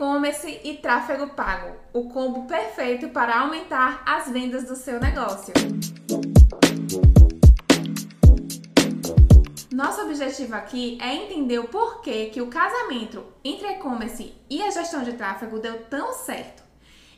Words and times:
E-commerce 0.00 0.58
e 0.64 0.78
tráfego 0.78 1.28
pago, 1.34 1.76
o 1.92 2.08
combo 2.08 2.46
perfeito 2.46 3.10
para 3.10 3.40
aumentar 3.40 4.02
as 4.06 4.30
vendas 4.30 4.64
do 4.64 4.74
seu 4.74 4.98
negócio. 4.98 5.52
Nosso 9.70 10.00
objetivo 10.00 10.54
aqui 10.54 10.96
é 11.02 11.14
entender 11.14 11.58
o 11.58 11.68
porquê 11.68 12.30
que 12.32 12.40
o 12.40 12.46
casamento 12.46 13.22
entre 13.44 13.72
e-commerce 13.72 14.34
e 14.48 14.62
a 14.62 14.70
gestão 14.70 15.02
de 15.02 15.12
tráfego 15.12 15.58
deu 15.58 15.84
tão 15.84 16.14
certo 16.14 16.62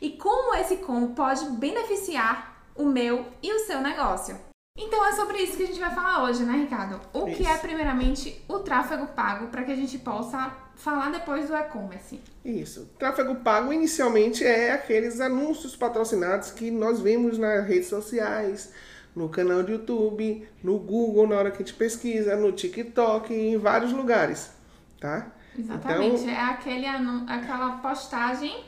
e 0.01 0.11
como 0.11 0.53
esse 0.57 0.79
combo 0.79 1.15
pode 1.15 1.45
beneficiar 1.51 2.65
o 2.75 2.85
meu 2.85 3.27
e 3.41 3.53
o 3.53 3.61
seu 3.61 3.81
negócio. 3.81 4.52
Então 4.77 5.07
é 5.07 5.13
sobre 5.13 5.39
isso 5.39 5.57
que 5.57 5.65
a 5.65 5.67
gente 5.67 5.81
vai 5.81 5.95
falar 5.95 6.25
hoje, 6.25 6.45
né, 6.45 6.55
Ricardo? 6.55 6.99
O 7.13 7.29
isso. 7.29 7.37
que 7.37 7.47
é 7.47 7.59
primeiramente 7.59 8.43
o 8.49 8.61
tráfego 8.61 9.07
pago 9.09 9.49
para 9.49 9.65
que 9.65 9.73
a 9.73 9.77
gente 9.77 9.99
possa 9.99 10.51
falar 10.77 11.11
depois 11.11 11.49
do 11.49 11.55
e-commerce. 11.55 12.21
Isso. 12.43 12.89
Tráfego 12.99 13.35
pago 13.37 13.73
inicialmente 13.73 14.45
é 14.45 14.73
aqueles 14.73 15.21
anúncios 15.21 15.77
patrocinados 15.77 16.51
que 16.51 16.71
nós 16.71 17.01
vemos 17.01 17.37
nas 17.37 17.67
redes 17.67 17.89
sociais, 17.89 18.73
no 19.15 19.29
canal 19.29 19.63
do 19.63 19.73
YouTube, 19.73 20.49
no 20.63 20.79
Google 20.79 21.27
na 21.27 21.37
hora 21.37 21.51
que 21.51 21.63
a 21.63 21.67
gente 21.67 21.75
pesquisa, 21.75 22.35
no 22.35 22.51
TikTok, 22.51 23.33
em 23.33 23.59
vários 23.59 23.93
lugares, 23.93 24.51
tá? 24.99 25.33
Exatamente. 25.57 26.23
Então, 26.23 26.35
é 26.35 26.41
aquele 26.41 26.87
aquela 26.87 27.73
postagem 27.73 28.65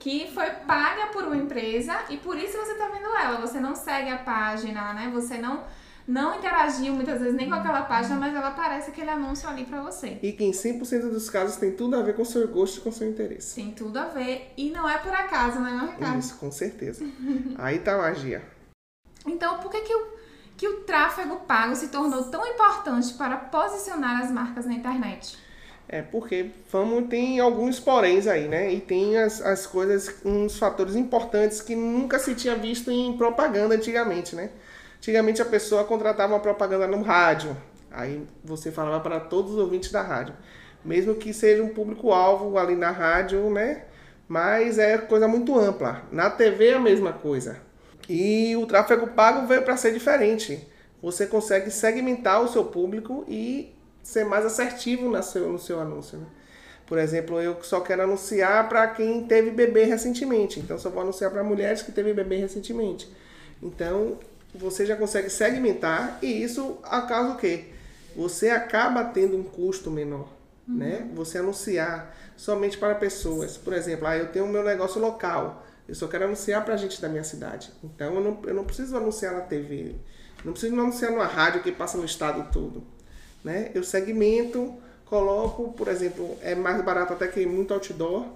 que 0.00 0.26
foi 0.32 0.50
paga 0.66 1.08
por 1.12 1.24
uma 1.24 1.36
empresa 1.36 1.94
e 2.08 2.16
por 2.16 2.36
isso 2.36 2.56
você 2.56 2.72
está 2.72 2.88
vendo 2.88 3.14
ela. 3.14 3.38
Você 3.40 3.60
não 3.60 3.76
segue 3.76 4.08
a 4.08 4.16
página, 4.16 4.94
né? 4.94 5.10
Você 5.12 5.36
não 5.36 5.62
não 6.08 6.38
interagiu 6.38 6.92
muitas 6.94 7.20
vezes 7.20 7.36
nem 7.36 7.48
com 7.48 7.54
aquela 7.54 7.82
página, 7.82 8.16
mas 8.16 8.34
ela 8.34 8.48
aparece 8.48 8.90
aquele 8.90 9.10
anúncio 9.10 9.48
ali 9.48 9.64
para 9.64 9.80
você. 9.80 10.18
E 10.22 10.32
que 10.32 10.42
em 10.42 10.50
100% 10.50 11.10
dos 11.10 11.30
casos 11.30 11.56
tem 11.56 11.76
tudo 11.76 11.96
a 11.96 12.02
ver 12.02 12.16
com 12.16 12.22
o 12.22 12.26
seu 12.26 12.48
gosto 12.48 12.78
e 12.78 12.80
com 12.80 12.88
o 12.88 12.92
seu 12.92 13.08
interesse. 13.08 13.54
Tem 13.54 13.70
tudo 13.70 13.98
a 13.98 14.06
ver 14.06 14.52
e 14.56 14.70
não 14.70 14.88
é 14.88 14.98
por 14.98 15.12
acaso, 15.12 15.60
né, 15.60 15.92
Ricardo? 15.92 16.18
Isso, 16.18 16.36
com 16.38 16.50
certeza. 16.50 17.04
Aí 17.58 17.78
tá 17.78 17.94
a 17.94 17.98
magia. 17.98 18.42
Então, 19.26 19.58
por 19.58 19.70
que 19.70 19.82
que 19.82 19.94
o, 19.94 20.08
que 20.56 20.66
o 20.66 20.80
tráfego 20.80 21.36
pago 21.40 21.76
se 21.76 21.88
tornou 21.88 22.24
tão 22.24 22.44
importante 22.46 23.12
para 23.14 23.36
posicionar 23.36 24.22
as 24.22 24.30
marcas 24.30 24.64
na 24.64 24.72
internet? 24.72 25.38
É 25.92 26.02
porque 26.02 26.52
vamos, 26.70 27.08
tem 27.08 27.40
alguns 27.40 27.80
poréns 27.80 28.28
aí, 28.28 28.46
né? 28.46 28.72
E 28.72 28.80
tem 28.80 29.18
as, 29.18 29.42
as 29.42 29.66
coisas, 29.66 30.14
uns 30.24 30.56
fatores 30.56 30.94
importantes 30.94 31.60
que 31.60 31.74
nunca 31.74 32.16
se 32.20 32.32
tinha 32.36 32.54
visto 32.54 32.92
em 32.92 33.16
propaganda 33.18 33.74
antigamente, 33.74 34.36
né? 34.36 34.50
Antigamente 34.98 35.42
a 35.42 35.44
pessoa 35.44 35.82
contratava 35.82 36.32
uma 36.32 36.38
propaganda 36.38 36.86
no 36.86 37.02
rádio, 37.02 37.56
aí 37.90 38.24
você 38.44 38.70
falava 38.70 39.00
para 39.00 39.18
todos 39.18 39.50
os 39.50 39.58
ouvintes 39.58 39.90
da 39.90 40.00
rádio, 40.00 40.32
mesmo 40.84 41.16
que 41.16 41.34
seja 41.34 41.60
um 41.60 41.70
público-alvo 41.70 42.56
ali 42.56 42.76
na 42.76 42.92
rádio, 42.92 43.50
né? 43.50 43.82
Mas 44.28 44.78
é 44.78 44.96
coisa 44.96 45.26
muito 45.26 45.58
ampla. 45.58 46.04
Na 46.12 46.30
TV 46.30 46.68
é 46.68 46.74
a 46.74 46.80
mesma 46.80 47.12
coisa. 47.12 47.60
E 48.08 48.56
o 48.56 48.64
tráfego 48.64 49.08
pago 49.08 49.44
veio 49.48 49.62
para 49.62 49.76
ser 49.76 49.92
diferente. 49.92 50.68
Você 51.02 51.26
consegue 51.26 51.68
segmentar 51.68 52.40
o 52.40 52.46
seu 52.46 52.64
público 52.64 53.24
e 53.26 53.74
ser 54.02 54.24
mais 54.24 54.44
assertivo 54.44 55.08
no 55.08 55.22
seu, 55.22 55.48
no 55.48 55.58
seu 55.58 55.80
anúncio. 55.80 56.18
Né? 56.18 56.26
Por 56.86 56.98
exemplo, 56.98 57.40
eu 57.40 57.62
só 57.62 57.80
quero 57.80 58.02
anunciar 58.02 58.68
para 58.68 58.88
quem 58.88 59.24
teve 59.26 59.50
bebê 59.50 59.84
recentemente. 59.84 60.58
Então, 60.58 60.78
só 60.78 60.90
vou 60.90 61.02
anunciar 61.02 61.30
para 61.30 61.44
mulheres 61.44 61.82
que 61.82 61.92
teve 61.92 62.12
bebê 62.12 62.36
recentemente. 62.36 63.08
Então, 63.62 64.18
você 64.54 64.84
já 64.84 64.96
consegue 64.96 65.30
segmentar 65.30 66.18
e 66.20 66.42
isso 66.42 66.78
acaba 66.82 67.34
o 67.34 67.36
quê? 67.36 67.66
Você 68.16 68.50
acaba 68.50 69.04
tendo 69.04 69.36
um 69.36 69.42
custo 69.44 69.90
menor, 69.90 70.28
uhum. 70.66 70.76
né? 70.76 71.08
Você 71.14 71.38
anunciar 71.38 72.16
somente 72.36 72.76
para 72.76 72.94
pessoas. 72.96 73.56
Por 73.56 73.72
exemplo, 73.72 74.06
ah, 74.06 74.16
eu 74.16 74.32
tenho 74.32 74.46
o 74.46 74.48
meu 74.48 74.64
negócio 74.64 75.00
local. 75.00 75.64
Eu 75.88 75.94
só 75.94 76.08
quero 76.08 76.24
anunciar 76.24 76.64
para 76.64 76.74
a 76.74 76.76
gente 76.76 77.00
da 77.00 77.08
minha 77.08 77.24
cidade. 77.24 77.70
Então 77.84 78.14
eu 78.14 78.20
não, 78.20 78.42
eu 78.44 78.54
não 78.54 78.64
preciso 78.64 78.96
anunciar 78.96 79.34
na 79.34 79.40
TV. 79.42 79.94
Não 80.44 80.52
preciso 80.52 80.74
anunciar 80.74 81.12
numa 81.12 81.26
rádio 81.26 81.62
que 81.62 81.70
passa 81.70 81.98
no 81.98 82.04
estado 82.04 82.50
todo. 82.50 82.82
Né? 83.44 83.70
Eu 83.74 83.82
segmento, 83.82 84.74
coloco, 85.06 85.72
por 85.72 85.88
exemplo, 85.88 86.36
é 86.40 86.54
mais 86.54 86.82
barato 86.82 87.12
até 87.12 87.26
que 87.26 87.44
muito 87.46 87.74
outdoor. 87.74 88.26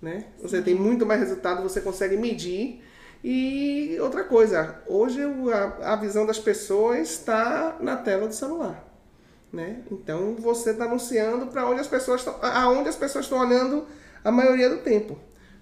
Né? 0.00 0.26
Você 0.40 0.62
tem 0.62 0.74
muito 0.74 1.04
mais 1.04 1.20
resultado, 1.20 1.62
você 1.62 1.80
consegue 1.80 2.16
medir. 2.16 2.82
E 3.22 3.98
outra 4.00 4.24
coisa, 4.24 4.82
hoje 4.86 5.20
a, 5.22 5.92
a 5.92 5.96
visão 5.96 6.24
das 6.24 6.38
pessoas 6.38 7.10
está 7.10 7.76
na 7.80 7.96
tela 7.96 8.26
do 8.26 8.34
celular. 8.34 8.86
Né? 9.52 9.82
Então 9.90 10.36
você 10.36 10.70
está 10.70 10.84
anunciando 10.84 11.46
para 11.48 11.68
onde 11.68 11.80
as 11.80 11.88
pessoas 11.88 12.20
estão, 12.20 12.36
aonde 12.40 12.88
as 12.88 12.96
pessoas 12.96 13.26
estão 13.26 13.38
olhando 13.38 13.84
a 14.24 14.30
maioria 14.30 14.70
do 14.70 14.78
tempo. 14.78 15.18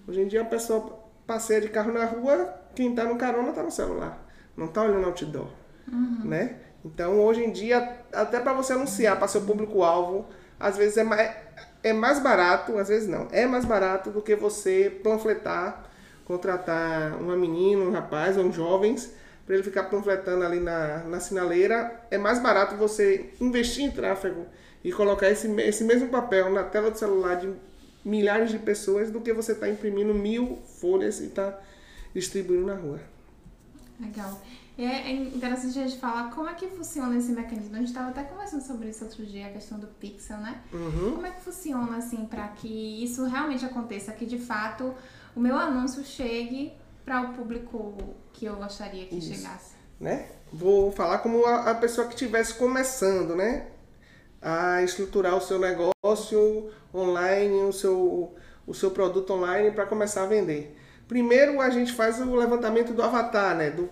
Hoje 0.06 0.20
em 0.20 0.28
dia 0.28 0.42
a 0.42 0.44
pessoa 0.44 0.98
passeia 1.26 1.60
de 1.60 1.68
carro 1.68 1.92
na 1.92 2.04
rua, 2.04 2.54
quem 2.74 2.90
está 2.90 3.04
no 3.04 3.16
carona 3.16 3.50
está 3.50 3.62
no 3.62 3.70
celular, 3.70 4.26
não 4.56 4.66
está 4.66 4.82
olhando 4.82 5.06
outdoor, 5.06 5.48
uhum. 5.90 6.20
né? 6.24 6.56
Então, 6.84 7.20
hoje 7.20 7.44
em 7.44 7.50
dia, 7.50 7.96
até 8.12 8.40
para 8.40 8.52
você 8.52 8.72
anunciar 8.72 9.18
para 9.18 9.28
seu 9.28 9.42
público-alvo, 9.42 10.26
às 10.58 10.76
vezes 10.76 10.96
é 10.96 11.04
mais, 11.04 11.34
é 11.82 11.92
mais 11.92 12.20
barato, 12.20 12.78
às 12.78 12.88
vezes 12.88 13.08
não, 13.08 13.28
é 13.30 13.46
mais 13.46 13.64
barato 13.64 14.10
do 14.10 14.22
que 14.22 14.34
você 14.34 14.90
panfletar, 15.02 15.84
contratar 16.24 17.16
uma 17.20 17.36
menina, 17.36 17.82
um 17.82 17.90
rapaz 17.90 18.36
ou 18.36 18.44
um 18.44 18.52
jovens 18.52 19.12
para 19.46 19.54
ele 19.54 19.64
ficar 19.64 19.84
panfletando 19.84 20.44
ali 20.44 20.60
na, 20.60 20.98
na 21.04 21.20
sinaleira. 21.20 22.02
É 22.10 22.18
mais 22.18 22.38
barato 22.38 22.76
você 22.76 23.30
investir 23.40 23.84
em 23.84 23.90
tráfego 23.90 24.46
e 24.84 24.92
colocar 24.92 25.30
esse, 25.30 25.48
esse 25.62 25.84
mesmo 25.84 26.08
papel 26.08 26.50
na 26.52 26.62
tela 26.62 26.90
do 26.90 26.98
celular 26.98 27.36
de 27.36 27.50
milhares 28.04 28.50
de 28.50 28.58
pessoas 28.58 29.10
do 29.10 29.20
que 29.20 29.32
você 29.32 29.52
está 29.52 29.68
imprimindo 29.68 30.14
mil 30.14 30.58
folhas 30.80 31.20
e 31.20 31.26
está 31.26 31.58
distribuindo 32.14 32.66
na 32.66 32.74
rua. 32.74 33.00
Legal. 33.98 34.40
E 34.78 34.84
é, 34.84 35.10
é 35.10 35.12
interessante 35.12 35.78
a 35.78 35.82
gente 35.86 35.98
falar 35.98 36.30
como 36.30 36.48
é 36.48 36.54
que 36.54 36.68
funciona 36.68 37.18
esse 37.18 37.32
mecanismo. 37.32 37.74
A 37.74 37.78
gente 37.78 37.88
estava 37.88 38.10
até 38.10 38.22
conversando 38.22 38.62
sobre 38.62 38.88
isso 38.88 39.04
outro 39.04 39.26
dia, 39.26 39.48
a 39.48 39.50
questão 39.50 39.78
do 39.78 39.88
pixel, 39.88 40.38
né? 40.38 40.62
Uhum. 40.72 41.14
Como 41.16 41.26
é 41.26 41.32
que 41.32 41.40
funciona, 41.40 41.96
assim, 41.96 42.24
para 42.26 42.46
que 42.48 43.02
isso 43.02 43.24
realmente 43.24 43.64
aconteça, 43.64 44.12
que 44.12 44.24
de 44.24 44.38
fato 44.38 44.94
o 45.34 45.40
meu 45.40 45.56
anúncio 45.56 46.04
chegue 46.04 46.72
para 47.04 47.22
o 47.22 47.34
público 47.34 47.94
que 48.32 48.44
eu 48.44 48.54
gostaria 48.54 49.06
que 49.06 49.16
isso. 49.16 49.34
chegasse? 49.34 49.74
Né? 49.98 50.28
Vou 50.52 50.92
falar 50.92 51.18
como 51.18 51.44
a, 51.44 51.72
a 51.72 51.74
pessoa 51.74 52.06
que 52.06 52.14
estivesse 52.14 52.54
começando, 52.54 53.34
né? 53.34 53.66
a 54.40 54.82
estruturar 54.82 55.36
o 55.36 55.40
seu 55.40 55.58
negócio 55.58 56.70
online, 56.94 57.64
o 57.64 57.72
seu, 57.72 58.34
o 58.66 58.74
seu 58.74 58.90
produto 58.90 59.32
online 59.32 59.72
para 59.72 59.86
começar 59.86 60.22
a 60.22 60.26
vender. 60.26 60.77
Primeiro 61.08 61.60
a 61.60 61.70
gente 61.70 61.92
faz 61.94 62.20
o 62.20 62.36
levantamento 62.36 62.92
do 62.92 63.02
avatar, 63.02 63.56
né? 63.56 63.70
do, 63.70 63.88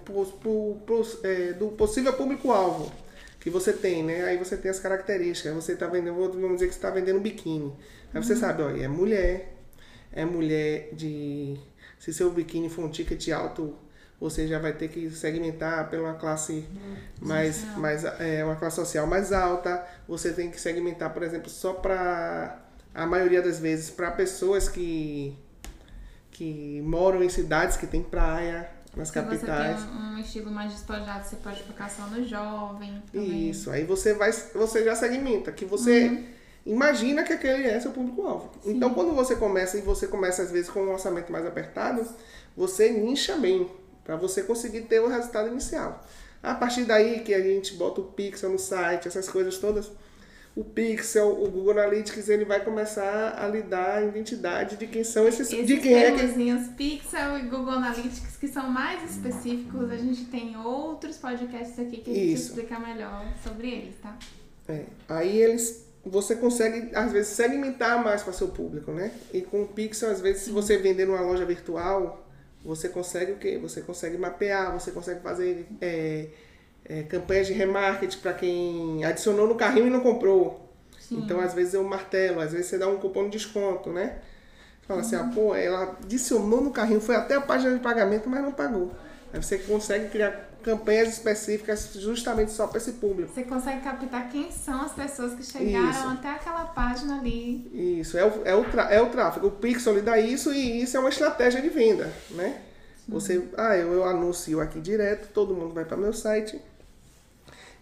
é, 1.24 1.54
do 1.54 1.68
possível 1.68 2.12
público-alvo 2.12 2.92
que 3.40 3.48
você 3.48 3.72
tem, 3.72 4.02
né? 4.02 4.24
Aí 4.24 4.36
você 4.36 4.56
tem 4.56 4.70
as 4.70 4.78
características. 4.78 5.54
Você 5.54 5.72
está 5.72 5.86
vendendo, 5.86 6.14
vamos 6.14 6.54
dizer 6.54 6.66
que 6.66 6.72
você 6.72 6.78
está 6.78 6.90
vendendo 6.90 7.20
biquíni. 7.20 7.72
Aí 8.12 8.22
você 8.22 8.34
uhum. 8.34 8.40
sabe, 8.40 8.62
olha, 8.62 8.84
é 8.84 8.88
mulher, 8.88 9.54
é 10.12 10.24
mulher 10.24 10.90
de. 10.92 11.56
Se 11.98 12.12
seu 12.12 12.30
biquíni 12.30 12.68
for 12.68 12.84
um 12.84 12.90
ticket 12.90 13.28
alto, 13.30 13.74
você 14.20 14.46
já 14.46 14.58
vai 14.58 14.72
ter 14.72 14.88
que 14.88 15.08
segmentar 15.10 15.88
pela 15.88 16.14
classe 16.14 16.66
mais, 17.20 17.64
mais 17.76 18.04
é, 18.04 18.44
uma 18.44 18.56
classe 18.56 18.76
social 18.76 19.06
mais 19.06 19.32
alta. 19.32 19.86
Você 20.08 20.32
tem 20.32 20.50
que 20.50 20.60
segmentar, 20.60 21.14
por 21.14 21.22
exemplo, 21.22 21.48
só 21.48 21.72
para 21.72 22.60
a 22.92 23.06
maioria 23.06 23.40
das 23.40 23.60
vezes 23.60 23.90
para 23.90 24.10
pessoas 24.10 24.68
que 24.68 25.38
que 26.36 26.82
moram 26.82 27.22
em 27.22 27.30
cidades 27.30 27.78
que 27.78 27.86
tem 27.86 28.02
praia, 28.02 28.68
nas 28.94 29.08
Se 29.08 29.14
capitais. 29.14 29.80
você 29.80 29.86
tem 29.86 29.96
um, 29.96 30.14
um, 30.14 30.18
estilo 30.18 30.50
mais 30.50 30.70
despojado, 30.70 31.26
você 31.26 31.36
pode 31.36 31.62
focar 31.62 31.90
só 31.90 32.06
no 32.08 32.22
jovem. 32.26 33.02
Também. 33.10 33.48
Isso, 33.48 33.70
aí 33.70 33.84
você 33.84 34.12
vai, 34.12 34.30
você 34.32 34.84
já 34.84 34.94
segmenta, 34.94 35.50
que 35.50 35.64
você 35.64 36.08
uhum. 36.08 36.24
imagina 36.66 37.22
que 37.22 37.32
aquele 37.32 37.66
é 37.66 37.80
seu 37.80 37.90
público-alvo. 37.90 38.50
Então, 38.66 38.92
quando 38.92 39.14
você 39.14 39.34
começa 39.34 39.78
e 39.78 39.80
você 39.80 40.06
começa 40.06 40.42
às 40.42 40.50
vezes 40.50 40.68
com 40.68 40.80
um 40.80 40.92
orçamento 40.92 41.32
mais 41.32 41.46
apertado, 41.46 42.06
você 42.54 42.90
nicha 42.90 43.34
bem 43.36 43.70
para 44.04 44.16
você 44.16 44.42
conseguir 44.42 44.82
ter 44.82 45.00
o 45.00 45.08
resultado 45.08 45.48
inicial. 45.48 46.04
A 46.42 46.54
partir 46.54 46.84
daí 46.84 47.20
que 47.20 47.32
a 47.32 47.40
gente 47.40 47.74
bota 47.74 48.02
o 48.02 48.04
pixel 48.04 48.50
no 48.50 48.58
site, 48.58 49.08
essas 49.08 49.26
coisas 49.26 49.56
todas, 49.56 49.90
o 50.56 50.64
pixel, 50.64 51.42
o 51.42 51.50
Google 51.50 51.72
Analytics, 51.72 52.30
ele 52.30 52.46
vai 52.46 52.64
começar 52.64 53.36
a 53.38 53.46
lhe 53.46 53.60
dar 53.60 53.98
a 53.98 54.02
identidade 54.02 54.76
de 54.76 54.86
quem 54.86 55.04
são 55.04 55.28
esses, 55.28 55.52
esses 55.52 55.66
de 55.66 55.76
quem 55.76 55.94
é 55.94 56.10
que 56.12 56.74
pixel 56.76 57.38
e 57.38 57.42
Google 57.42 57.74
Analytics 57.74 58.38
que 58.38 58.48
são 58.48 58.70
mais 58.70 59.02
específicos, 59.10 59.90
a 59.90 59.98
gente 59.98 60.24
tem 60.24 60.56
outros 60.56 61.18
podcasts 61.18 61.78
aqui 61.78 61.98
que 61.98 62.10
a 62.10 62.14
gente 62.14 62.32
Isso. 62.32 62.48
explica 62.48 62.78
melhor 62.78 63.34
sobre 63.44 63.70
eles, 63.70 63.96
tá? 64.02 64.18
É. 64.66 64.86
Aí 65.06 65.42
eles 65.42 65.84
você 66.02 66.34
consegue 66.36 66.94
às 66.94 67.12
vezes 67.12 67.32
segmentar 67.34 68.02
mais 68.02 68.22
para 68.22 68.32
seu 68.32 68.48
público, 68.48 68.92
né? 68.92 69.12
E 69.34 69.42
com 69.42 69.62
o 69.62 69.68
pixel 69.68 70.10
às 70.10 70.22
vezes 70.22 70.40
Sim. 70.40 70.46
se 70.46 70.52
você 70.52 70.78
vender 70.78 71.04
numa 71.04 71.20
loja 71.20 71.44
virtual, 71.44 72.26
você 72.64 72.88
consegue 72.88 73.32
o 73.32 73.36
quê? 73.36 73.58
Você 73.58 73.82
consegue 73.82 74.16
mapear, 74.16 74.72
você 74.72 74.90
consegue 74.90 75.20
fazer 75.20 75.66
é, 75.82 76.28
é, 76.88 77.02
campanhas 77.02 77.46
de 77.46 77.52
remarketing 77.52 78.18
para 78.18 78.32
quem 78.32 79.04
adicionou 79.04 79.46
no 79.46 79.54
carrinho 79.54 79.88
e 79.88 79.90
não 79.90 80.00
comprou. 80.00 80.72
Sim. 81.00 81.18
Então, 81.18 81.40
às 81.40 81.54
vezes, 81.54 81.74
eu 81.74 81.84
martelo, 81.84 82.40
às 82.40 82.52
vezes 82.52 82.66
você 82.66 82.78
dá 82.78 82.88
um 82.88 82.98
cupom 82.98 83.24
de 83.24 83.30
desconto, 83.30 83.90
né? 83.90 84.18
Fala 84.86 85.00
assim, 85.00 85.16
ah, 85.16 85.30
pô, 85.34 85.54
ela 85.54 85.96
adicionou 86.02 86.60
no 86.60 86.70
carrinho, 86.70 87.00
foi 87.00 87.16
até 87.16 87.34
a 87.34 87.40
página 87.40 87.74
de 87.74 87.80
pagamento, 87.80 88.28
mas 88.28 88.40
não 88.40 88.52
pagou. 88.52 88.92
Aí 89.32 89.42
você 89.42 89.58
consegue 89.58 90.08
criar 90.10 90.48
campanhas 90.62 91.08
específicas 91.08 91.92
justamente 91.94 92.52
só 92.52 92.66
para 92.66 92.78
esse 92.78 92.92
público. 92.92 93.32
Você 93.32 93.42
consegue 93.42 93.80
captar 93.80 94.28
quem 94.28 94.50
são 94.50 94.82
as 94.82 94.92
pessoas 94.92 95.34
que 95.34 95.44
chegaram 95.44 95.90
Isso. 95.90 96.08
até 96.08 96.30
aquela 96.30 96.64
página 96.66 97.18
ali. 97.18 97.98
Isso, 98.00 98.16
é 98.16 98.24
o, 98.24 98.42
é 98.44 98.54
o, 98.54 98.64
é 98.90 99.02
o 99.02 99.10
tráfego. 99.10 99.48
O 99.48 99.50
Pixel 99.50 99.94
lhe 99.94 100.02
dá 100.02 100.18
isso 100.18 100.52
e 100.52 100.82
isso 100.82 100.96
é 100.96 101.00
uma 101.00 101.08
estratégia 101.08 101.60
de 101.60 101.68
venda, 101.68 102.12
né? 102.30 102.62
Você, 103.08 103.48
ah, 103.56 103.76
eu, 103.76 103.92
eu 103.92 104.04
anuncio 104.04 104.60
aqui 104.60 104.80
direto, 104.80 105.28
todo 105.32 105.54
mundo 105.54 105.72
vai 105.72 105.84
para 105.84 105.96
meu 105.96 106.12
site 106.12 106.60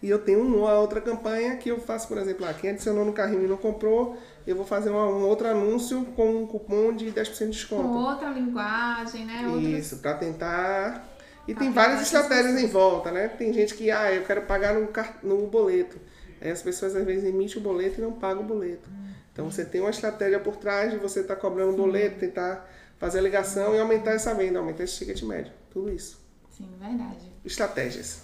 e 0.02 0.11
eu 0.11 0.19
tenho 0.19 0.41
uma 0.43 0.75
outra 0.79 1.00
campanha 1.00 1.56
que 1.56 1.69
eu 1.70 1.81
faço, 1.81 2.08
por 2.08 2.19
exemplo, 2.19 2.44
ah, 2.46 2.52
quem 2.55 2.70
adicionou 2.70 3.05
no 3.05 3.12
carrinho 3.12 3.44
e 3.44 3.49
não 3.49 3.56
comprou, 3.56 4.17
eu 4.46 4.55
vou 4.55 4.64
fazer 4.67 4.91
uma- 4.91 5.06
um 5.08 5.25
outro 5.26 5.49
anúncio 5.49 6.05
com 6.17 6.43
um 6.43 6.46
cupom 6.46 6.93
de 6.94 7.11
10% 7.11 7.50
de 7.52 7.67
Com 7.67 7.76
desconto. 7.76 7.99
outra 7.99 8.29
linguagem, 8.31 9.25
né? 9.25 9.46
Outros... 9.49 9.67
Isso, 9.69 9.96
para 9.99 10.14
tentar. 10.14 11.08
E 11.49 11.55
Pra 11.55 11.62
tem 11.64 11.73
várias 11.73 12.02
estratégias 12.02 12.58
em 12.61 12.67
volta, 12.67 13.11
né? 13.11 13.29
Tem 13.29 13.52
gente 13.52 13.75
que, 13.75 13.91
ah, 13.91 14.12
eu 14.12 14.25
quero 14.25 14.43
pagar 14.43 14.75
no, 14.75 14.87
car- 14.88 15.19
no 15.23 15.46
boleto. 15.46 15.99
Aí 16.40 16.50
as 16.50 16.62
pessoas 16.62 16.94
às 16.94 17.05
vezes 17.05 17.25
emitem 17.25 17.56
o 17.58 17.61
boleto 17.61 18.00
e 18.00 18.02
não 18.02 18.12
pagam 18.12 18.43
o 18.43 18.47
boleto. 18.47 18.88
Então 19.32 19.50
você 19.50 19.64
tem 19.64 19.81
uma 19.81 19.90
estratégia 19.90 20.38
por 20.38 20.56
trás 20.56 20.90
de 20.93 20.97
você 20.99 21.20
estar 21.20 21.37
cobrando 21.37 21.73
o 21.73 21.76
boleto, 21.76 22.19
tentar 22.20 22.70
fazer 22.99 23.19
a 23.19 23.23
ligação 23.23 23.75
e 23.75 23.79
aumentar 23.81 24.12
essa 24.12 24.32
venda, 24.35 24.58
aumentar 24.58 24.85
esse 24.85 24.97
ticket 24.99 25.23
médio. 25.23 25.52
Tudo 25.70 25.90
isso. 25.90 26.23
Sim, 26.50 26.69
verdade. 26.79 27.32
Estratégias. 27.44 28.20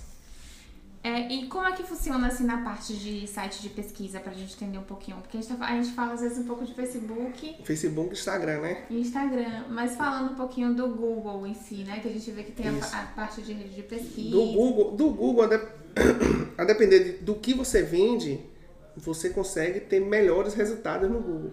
É, 1.03 1.33
e 1.33 1.47
como 1.47 1.67
é 1.67 1.73
que 1.73 1.83
funciona 1.83 2.27
assim 2.27 2.45
na 2.45 2.63
parte 2.63 2.93
de 2.95 3.27
site 3.27 3.63
de 3.63 3.71
pesquisa 3.71 4.21
pra 4.21 4.35
gente 4.35 4.55
entender 4.55 4.77
um 4.77 4.83
pouquinho? 4.83 5.17
Porque 5.19 5.39
a 5.39 5.41
gente, 5.41 5.57
tá- 5.57 5.65
a 5.67 5.75
gente 5.83 5.93
fala 5.95 6.13
às 6.13 6.21
vezes 6.21 6.37
um 6.39 6.45
pouco 6.45 6.63
de 6.65 6.75
Facebook 6.75 7.57
Facebook, 7.65 8.13
Instagram, 8.13 8.61
né? 8.61 8.85
e 8.91 9.01
Instagram, 9.01 9.65
mas 9.71 9.97
falando 9.97 10.33
um 10.33 10.35
pouquinho 10.35 10.75
do 10.75 10.89
Google 10.89 11.47
em 11.47 11.55
si, 11.55 11.85
né? 11.85 12.01
Que 12.01 12.09
a 12.09 12.13
gente 12.13 12.31
vê 12.33 12.43
que 12.43 12.53
tem 12.53 12.69
a, 12.69 12.73
a 12.73 13.03
parte 13.17 13.41
de 13.41 13.53
rede 13.55 13.75
de 13.77 13.83
pesquisa. 13.83 14.31
Do 14.31 14.45
Google, 14.53 14.93
do 14.97 15.11
Google 15.11 15.45
a, 15.45 15.47
de- 15.47 15.67
a 16.59 16.65
depender 16.65 16.99
de- 17.01 17.13
do 17.25 17.35
que 17.35 17.55
você 17.55 17.83
vende, 17.83 18.39
você 18.95 19.31
consegue 19.31 19.81
ter 19.81 20.01
melhores 20.01 20.53
resultados 20.53 21.09
no 21.11 21.19
Google, 21.21 21.53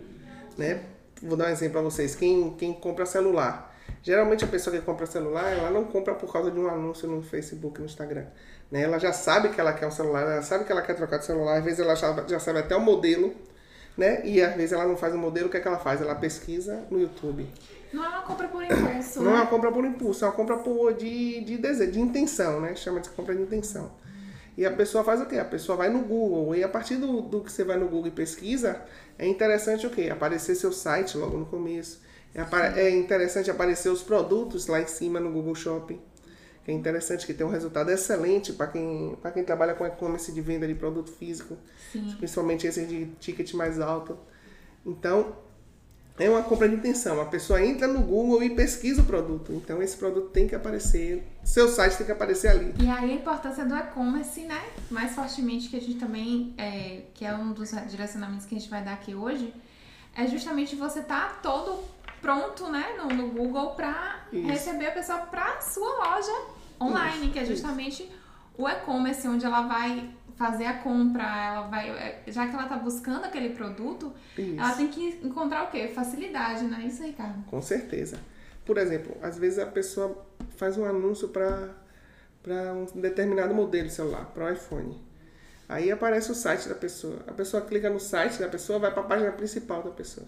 né? 0.57 0.83
Vou 1.21 1.38
dar 1.38 1.45
um 1.45 1.49
exemplo 1.51 1.73
para 1.73 1.81
vocês. 1.83 2.15
Quem, 2.15 2.53
quem 2.57 2.73
compra 2.73 3.05
celular, 3.05 3.66
geralmente 4.01 4.44
a 4.44 4.47
pessoa 4.47 4.75
que 4.75 4.81
compra 4.81 5.05
celular, 5.05 5.51
ela 5.51 5.69
não 5.69 5.85
compra 5.85 6.13
por 6.15 6.31
causa 6.31 6.51
de 6.51 6.59
um 6.59 6.67
anúncio 6.67 7.07
no 7.07 7.21
Facebook, 7.21 7.79
no 7.79 7.85
Instagram, 7.85 8.25
né? 8.71 8.81
Ela 8.83 8.99
já 8.99 9.13
sabe 9.13 9.49
que 9.49 9.59
ela 9.59 9.73
quer 9.73 9.88
um 9.88 9.91
celular, 9.91 10.21
ela 10.21 10.41
sabe 10.41 10.63
que 10.65 10.71
ela 10.71 10.81
quer 10.81 10.95
trocar 10.95 11.17
de 11.17 11.25
celular, 11.25 11.57
às 11.57 11.63
vezes 11.63 11.79
ela 11.79 11.95
já, 11.95 12.25
já 12.27 12.39
sabe 12.39 12.59
até 12.59 12.75
o 12.75 12.81
modelo, 12.81 13.33
né? 13.97 14.21
E 14.25 14.41
às 14.41 14.55
vezes 14.55 14.71
ela 14.71 14.85
não 14.85 14.95
faz 14.95 15.13
o 15.13 15.17
modelo, 15.17 15.47
o 15.47 15.49
que 15.49 15.57
é 15.57 15.59
que 15.59 15.67
ela 15.67 15.79
faz? 15.79 16.01
Ela 16.01 16.15
pesquisa 16.15 16.85
no 16.89 16.99
YouTube. 16.99 17.47
Não 17.91 18.03
é 18.03 18.09
uma 18.09 18.21
compra 18.21 18.47
por 18.47 18.63
impulso, 18.63 19.21
Não 19.21 19.31
é 19.31 19.33
né? 19.33 19.39
uma 19.41 19.47
compra 19.47 19.71
por 19.71 19.85
impulso, 19.85 20.25
é 20.25 20.27
uma 20.27 20.33
compra 20.33 20.57
por, 20.57 20.94
de, 20.94 21.41
de 21.44 21.57
desejo, 21.57 21.91
de 21.91 21.99
intenção, 21.99 22.59
né? 22.59 22.75
Chama 22.75 22.99
de 22.99 23.09
compra 23.09 23.33
de 23.35 23.41
intenção. 23.41 23.91
E 24.57 24.65
a 24.65 24.71
pessoa 24.71 25.03
faz 25.03 25.21
o 25.21 25.25
quê? 25.27 25.38
A 25.38 25.45
pessoa 25.45 25.77
vai 25.77 25.88
no 25.88 25.99
Google. 25.99 26.55
E 26.55 26.63
a 26.63 26.69
partir 26.69 26.95
do, 26.95 27.21
do 27.21 27.41
que 27.41 27.51
você 27.51 27.63
vai 27.63 27.77
no 27.77 27.88
Google 27.88 28.07
e 28.07 28.11
pesquisa, 28.11 28.81
é 29.17 29.27
interessante 29.27 29.85
o 29.85 29.89
quê? 29.89 30.09
Aparecer 30.11 30.55
seu 30.55 30.71
site 30.71 31.15
logo 31.15 31.38
no 31.38 31.45
começo. 31.45 32.01
É, 32.37 32.81
é 32.81 32.89
interessante 32.95 33.49
aparecer 33.49 33.89
os 33.89 34.03
produtos 34.03 34.67
lá 34.67 34.79
em 34.79 34.87
cima 34.87 35.19
no 35.19 35.31
Google 35.31 35.55
Shopping. 35.55 35.99
É 36.67 36.71
interessante 36.71 37.25
que 37.25 37.33
tem 37.33 37.47
um 37.47 37.49
resultado 37.49 37.89
excelente 37.89 38.51
para 38.51 38.67
quem, 38.67 39.17
quem 39.33 39.43
trabalha 39.43 39.73
com 39.73 39.87
e-commerce 39.87 40.31
de 40.31 40.41
venda 40.41 40.67
de 40.67 40.75
produto 40.75 41.09
físico. 41.11 41.57
Sim. 41.91 42.13
Principalmente 42.17 42.67
esses 42.67 42.87
de 42.87 43.05
ticket 43.19 43.53
mais 43.53 43.79
alto. 43.79 44.17
Então, 44.85 45.37
é 46.19 46.29
uma 46.29 46.43
compra 46.43 46.67
de 46.67 46.75
intenção. 46.75 47.21
A 47.21 47.25
pessoa 47.25 47.63
entra 47.63 47.87
no 47.87 48.01
Google 48.01 48.43
e 48.43 48.49
pesquisa 48.49 49.01
o 49.01 49.05
produto. 49.05 49.53
Então, 49.53 49.81
esse 49.81 49.95
produto 49.95 50.29
tem 50.29 50.45
que 50.45 50.55
aparecer, 50.55 51.25
seu 51.43 51.69
site 51.69 51.97
tem 51.97 52.05
que 52.05 52.11
aparecer 52.11 52.49
ali. 52.49 52.73
E 52.81 52.89
aí 52.89 53.11
a 53.11 53.13
importância 53.13 53.63
do 53.63 53.75
e-commerce, 53.75 54.41
né? 54.41 54.61
Mais 54.91 55.15
fortemente 55.15 55.69
que 55.69 55.77
a 55.77 55.81
gente 55.81 55.97
também, 55.97 56.53
é, 56.57 57.03
que 57.13 57.23
é 57.23 57.33
um 57.33 57.53
dos 57.53 57.71
direcionamentos 57.87 58.45
que 58.45 58.55
a 58.55 58.59
gente 58.59 58.69
vai 58.69 58.83
dar 58.83 58.93
aqui 58.93 59.15
hoje, 59.15 59.53
é 60.15 60.27
justamente 60.27 60.75
você 60.75 61.01
tá 61.01 61.39
todo 61.41 61.81
pronto, 62.21 62.69
né, 62.69 62.95
no, 62.97 63.07
no 63.09 63.29
Google 63.29 63.71
para 63.71 64.21
Isso. 64.31 64.47
receber 64.47 64.87
a 64.87 64.91
pessoa 64.91 65.19
para 65.19 65.59
sua 65.61 65.89
loja 66.05 66.31
online, 66.81 67.23
Isso, 67.25 67.31
que 67.33 67.39
é 67.39 67.43
isso. 67.43 67.51
justamente 67.53 68.11
o 68.57 68.67
e-commerce, 68.67 69.27
onde 69.27 69.45
ela 69.45 69.61
vai 69.61 70.09
fazer 70.35 70.65
a 70.65 70.77
compra, 70.79 71.23
ela 71.23 71.67
vai, 71.67 71.89
é, 71.89 72.23
já 72.27 72.47
que 72.47 72.53
ela 72.55 72.67
tá 72.67 72.77
buscando 72.77 73.25
aquele 73.25 73.49
produto, 73.49 74.13
Isso. 74.37 74.59
ela 74.59 74.71
tem 74.73 74.87
que 74.87 75.19
encontrar 75.23 75.63
o 75.65 75.71
quê? 75.71 75.87
Facilidade, 75.87 76.63
não 76.63 76.77
é 76.77 76.83
isso, 76.85 77.03
Ricardo? 77.03 77.43
Com 77.45 77.61
certeza. 77.61 78.19
Por 78.65 78.77
exemplo, 78.77 79.15
às 79.21 79.37
vezes 79.37 79.59
a 79.59 79.65
pessoa 79.65 80.25
faz 80.57 80.77
um 80.77 80.85
anúncio 80.85 81.29
para 81.29 81.73
um 82.73 82.99
determinado 82.99 83.53
modelo 83.53 83.87
de 83.87 83.93
celular, 83.93 84.25
para 84.25 84.45
o 84.45 84.49
iPhone. 84.51 85.01
Aí 85.69 85.91
aparece 85.91 86.31
o 86.31 86.35
site 86.35 86.69
da 86.69 86.75
pessoa. 86.75 87.19
A 87.27 87.31
pessoa 87.31 87.63
clica 87.63 87.89
no 87.89 87.99
site 87.99 88.39
da 88.39 88.47
pessoa, 88.47 88.79
vai 88.79 88.91
para 88.91 89.01
a 89.01 89.05
página 89.05 89.31
principal 89.31 89.83
da 89.83 89.91
pessoa. 89.91 90.27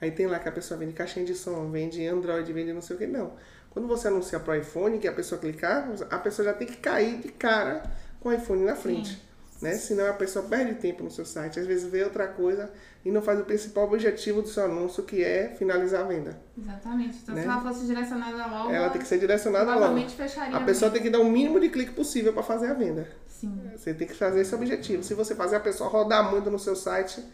Aí 0.00 0.10
tem 0.10 0.26
lá 0.26 0.38
que 0.38 0.48
a 0.48 0.52
pessoa 0.52 0.78
vende 0.78 0.92
caixinha 0.92 1.24
de 1.24 1.34
som, 1.34 1.70
vende 1.70 2.06
Android, 2.06 2.52
vende 2.52 2.72
não 2.72 2.82
sei 2.82 2.96
o 2.96 2.98
que. 2.98 3.06
Não. 3.06 3.32
Quando 3.70 3.88
você 3.88 4.08
anuncia 4.08 4.38
para 4.40 4.52
o 4.54 4.56
iPhone, 4.56 4.98
que 4.98 5.08
a 5.08 5.12
pessoa 5.12 5.40
clicar, 5.40 5.88
a 6.10 6.18
pessoa 6.18 6.44
já 6.46 6.52
tem 6.54 6.66
que 6.66 6.76
cair 6.76 7.18
de 7.18 7.28
cara 7.28 7.82
com 8.20 8.28
o 8.28 8.32
iPhone 8.32 8.64
na 8.64 8.74
frente. 8.74 9.22
Né? 9.60 9.72
Senão 9.72 10.06
a 10.06 10.12
pessoa 10.12 10.44
perde 10.46 10.74
tempo 10.74 11.02
no 11.02 11.10
seu 11.10 11.24
site. 11.24 11.58
Às 11.58 11.66
vezes 11.66 11.90
vê 11.90 12.04
outra 12.04 12.26
coisa 12.26 12.70
e 13.04 13.10
não 13.10 13.22
faz 13.22 13.40
o 13.40 13.44
principal 13.44 13.84
objetivo 13.84 14.42
do 14.42 14.48
seu 14.48 14.64
anúncio, 14.66 15.02
que 15.02 15.24
é 15.24 15.48
finalizar 15.56 16.02
a 16.02 16.04
venda. 16.04 16.38
Exatamente. 16.58 17.18
Então, 17.22 17.34
Né? 17.34 17.42
se 17.42 17.48
ela 17.48 17.60
fosse 17.62 17.86
direcionada 17.86 18.46
logo, 18.46 18.70
Ela 18.70 18.90
tem 18.90 19.00
que 19.00 19.08
ser 19.08 19.18
direcionada 19.18 19.74
logo. 19.74 20.08
fecharia 20.10 20.56
A 20.56 20.60
pessoa 20.60 20.90
bem. 20.90 21.00
tem 21.00 21.10
que 21.10 21.16
dar 21.18 21.22
o 21.24 21.30
mínimo 21.30 21.58
de 21.58 21.70
clique 21.70 21.92
possível 21.92 22.34
para 22.34 22.42
fazer 22.42 22.66
a 22.66 22.74
venda. 22.74 23.08
Sim. 23.26 23.58
Você 23.74 23.94
tem 23.94 24.06
que 24.06 24.14
fazer 24.14 24.40
esse 24.40 24.54
objetivo. 24.54 25.02
Se 25.02 25.14
você 25.14 25.34
fazer 25.34 25.56
a 25.56 25.60
pessoa 25.60 25.88
rodar 25.88 26.30
muito 26.30 26.50
no 26.50 26.58
seu 26.58 26.76
site, 26.76 27.24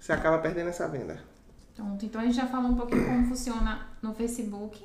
você 0.00 0.12
acaba 0.12 0.38
perdendo 0.38 0.68
essa 0.70 0.86
venda. 0.88 1.18
Pronto, 1.76 2.06
então 2.06 2.20
a 2.22 2.24
gente 2.24 2.36
já 2.36 2.46
falou 2.46 2.70
um 2.70 2.74
pouquinho 2.74 3.04
como 3.04 3.26
funciona 3.26 3.86
no 4.00 4.14
Facebook 4.14 4.82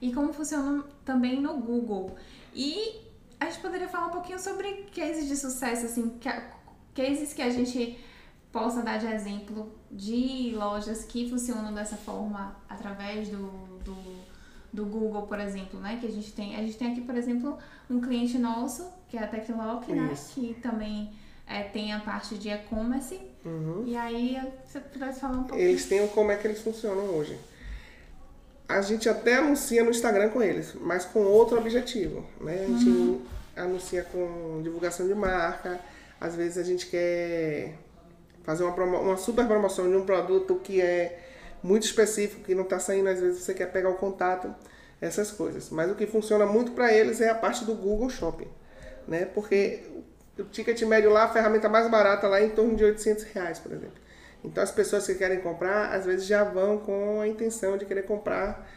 e 0.00 0.14
como 0.14 0.32
funciona 0.32 0.84
também 1.04 1.40
no 1.40 1.54
Google. 1.54 2.16
E 2.54 3.00
a 3.40 3.46
gente 3.46 3.60
poderia 3.60 3.88
falar 3.88 4.06
um 4.06 4.10
pouquinho 4.10 4.38
sobre 4.38 4.86
cases 4.94 5.26
de 5.26 5.36
sucesso, 5.36 5.86
assim, 5.86 6.18
cases 6.94 7.32
que 7.34 7.42
a 7.42 7.50
gente 7.50 7.98
possa 8.52 8.82
dar 8.82 8.98
de 8.98 9.06
exemplo 9.06 9.72
de 9.90 10.54
lojas 10.54 11.04
que 11.04 11.28
funcionam 11.28 11.74
dessa 11.74 11.96
forma 11.96 12.56
através 12.68 13.28
do, 13.28 13.50
do, 13.84 13.96
do 14.72 14.86
Google, 14.86 15.22
por 15.22 15.40
exemplo, 15.40 15.80
né? 15.80 15.98
Que 16.00 16.06
a 16.06 16.10
gente 16.10 16.32
tem. 16.32 16.56
A 16.56 16.62
gente 16.62 16.76
tem 16.76 16.92
aqui, 16.92 17.00
por 17.00 17.16
exemplo, 17.16 17.58
um 17.90 18.00
cliente 18.00 18.38
nosso, 18.38 18.88
que 19.08 19.16
é 19.16 19.24
a 19.24 19.26
Tecnoloc, 19.26 19.86
né? 19.88 20.14
Que 20.34 20.54
também 20.54 21.10
é, 21.48 21.62
tem 21.62 21.92
a 21.92 22.00
parte 22.00 22.36
de 22.36 22.48
e-commerce. 22.48 23.20
Uhum. 23.44 23.84
E 23.86 23.96
aí, 23.96 24.38
você 24.64 24.80
pudesse 24.80 25.20
falar 25.20 25.38
um 25.38 25.44
pouquinho. 25.44 25.68
Eles 25.68 25.86
têm 25.86 26.06
como 26.08 26.30
é 26.30 26.36
que 26.36 26.46
eles 26.46 26.60
funcionam 26.60 27.04
hoje. 27.16 27.38
A 28.68 28.82
gente 28.82 29.08
até 29.08 29.36
anuncia 29.36 29.82
no 29.82 29.90
Instagram 29.90 30.28
com 30.28 30.42
eles, 30.42 30.74
mas 30.74 31.04
com 31.04 31.20
outro 31.20 31.56
objetivo. 31.58 32.26
Né? 32.40 32.64
A 32.64 32.66
gente 32.66 33.20
anuncia 33.56 34.02
com 34.04 34.60
divulgação 34.62 35.06
de 35.06 35.14
marca. 35.14 35.80
Às 36.20 36.34
vezes 36.34 36.58
a 36.58 36.62
gente 36.62 36.86
quer 36.86 37.74
fazer 38.42 38.64
uma, 38.64 38.72
promo- 38.72 38.98
uma 39.00 39.16
super 39.16 39.46
promoção 39.46 39.88
de 39.88 39.96
um 39.96 40.04
produto 40.04 40.56
que 40.56 40.80
é 40.80 41.18
muito 41.62 41.84
específico, 41.84 42.42
que 42.44 42.54
não 42.54 42.64
está 42.64 42.78
saindo, 42.78 43.08
às 43.08 43.20
vezes 43.20 43.42
você 43.42 43.54
quer 43.54 43.66
pegar 43.72 43.88
o 43.88 43.94
contato, 43.94 44.54
essas 45.00 45.30
coisas. 45.30 45.70
Mas 45.70 45.90
o 45.90 45.94
que 45.94 46.06
funciona 46.06 46.44
muito 46.44 46.72
para 46.72 46.92
eles 46.92 47.20
é 47.20 47.30
a 47.30 47.34
parte 47.34 47.64
do 47.64 47.74
Google 47.74 48.10
Shopping, 48.10 48.48
né? 49.06 49.24
Porque 49.24 49.82
o 50.38 50.44
ticket 50.44 50.80
médio 50.82 51.10
lá, 51.10 51.24
a 51.24 51.28
ferramenta 51.28 51.68
mais 51.68 51.90
barata 51.90 52.28
lá 52.28 52.40
é 52.40 52.46
em 52.46 52.50
torno 52.50 52.76
de 52.76 52.84
800 52.84 53.24
reais, 53.24 53.58
por 53.58 53.72
exemplo. 53.72 53.98
Então 54.44 54.62
as 54.62 54.70
pessoas 54.70 55.06
que 55.06 55.14
querem 55.14 55.40
comprar, 55.40 55.92
às 55.92 56.04
vezes 56.04 56.26
já 56.26 56.44
vão 56.44 56.78
com 56.78 57.20
a 57.20 57.28
intenção 57.28 57.76
de 57.76 57.84
querer 57.84 58.02
comprar 58.02 58.68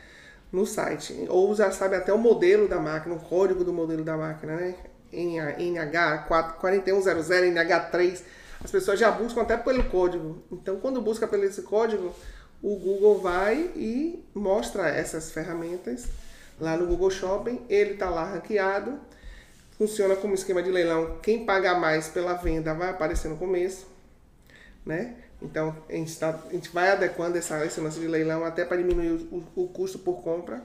no 0.51 0.65
site. 0.65 1.25
Ou 1.29 1.55
já 1.55 1.71
sabe 1.71 1.95
até 1.95 2.11
o 2.11 2.17
modelo 2.17 2.67
da 2.67 2.79
máquina, 2.79 3.15
o 3.15 3.19
código 3.19 3.63
do 3.63 3.71
modelo 3.71 4.03
da 4.03 4.17
máquina, 4.17 4.55
né? 4.55 4.75
NH 5.13 6.25
4100, 6.59 7.53
NH3. 7.53 8.23
As 8.63 8.71
pessoas 8.71 8.99
já 8.99 9.11
buscam 9.11 9.41
até 9.41 9.57
pelo 9.57 9.83
código. 9.85 10.43
Então, 10.51 10.79
quando 10.79 11.01
busca 11.01 11.27
pelo 11.27 11.43
esse 11.43 11.63
código, 11.63 12.13
o 12.61 12.75
Google 12.75 13.19
vai 13.19 13.71
e 13.75 14.23
mostra 14.33 14.87
essas 14.87 15.31
ferramentas 15.31 16.05
lá 16.59 16.77
no 16.77 16.85
Google 16.85 17.09
Shopping. 17.09 17.65
Ele 17.69 17.93
está 17.93 18.09
lá 18.09 18.23
ranqueado. 18.25 18.99
Funciona 19.81 20.15
como 20.15 20.35
esquema 20.35 20.61
de 20.61 20.69
leilão. 20.69 21.17
Quem 21.23 21.43
pagar 21.43 21.79
mais 21.79 22.07
pela 22.07 22.35
venda 22.35 22.71
vai 22.71 22.91
aparecer 22.91 23.29
no 23.29 23.35
começo, 23.35 23.87
né? 24.85 25.15
Então 25.41 25.75
a 25.89 25.93
gente, 25.93 26.19
tá, 26.19 26.39
a 26.47 26.53
gente 26.53 26.69
vai 26.69 26.91
adequando 26.91 27.35
essa, 27.35 27.65
esse 27.65 27.81
lance 27.81 27.99
de 27.99 28.05
leilão 28.07 28.45
até 28.45 28.63
para 28.63 28.77
diminuir 28.77 29.27
o, 29.31 29.43
o, 29.55 29.67
custo 29.69 29.97
por 29.97 30.21
compra. 30.21 30.63